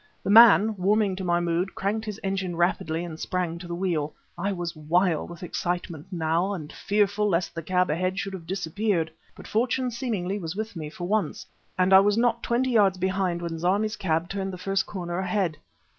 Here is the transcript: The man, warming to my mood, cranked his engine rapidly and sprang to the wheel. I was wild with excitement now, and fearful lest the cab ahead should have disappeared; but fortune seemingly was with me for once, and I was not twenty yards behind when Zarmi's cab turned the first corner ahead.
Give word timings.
The 0.23 0.31
man, 0.31 0.75
warming 0.77 1.15
to 1.17 1.23
my 1.23 1.39
mood, 1.39 1.75
cranked 1.75 2.07
his 2.07 2.19
engine 2.23 2.55
rapidly 2.55 3.05
and 3.05 3.19
sprang 3.19 3.59
to 3.59 3.67
the 3.67 3.75
wheel. 3.75 4.15
I 4.35 4.51
was 4.51 4.75
wild 4.75 5.29
with 5.29 5.43
excitement 5.43 6.07
now, 6.11 6.53
and 6.53 6.73
fearful 6.73 7.29
lest 7.29 7.53
the 7.53 7.61
cab 7.61 7.91
ahead 7.91 8.17
should 8.17 8.33
have 8.33 8.47
disappeared; 8.47 9.11
but 9.35 9.45
fortune 9.47 9.91
seemingly 9.91 10.39
was 10.39 10.55
with 10.55 10.75
me 10.75 10.89
for 10.89 11.07
once, 11.07 11.45
and 11.77 11.93
I 11.93 11.99
was 11.99 12.17
not 12.17 12.41
twenty 12.41 12.71
yards 12.71 12.97
behind 12.97 13.43
when 13.43 13.59
Zarmi's 13.59 13.95
cab 13.95 14.27
turned 14.27 14.51
the 14.51 14.57
first 14.57 14.87
corner 14.87 15.19
ahead. 15.19 15.57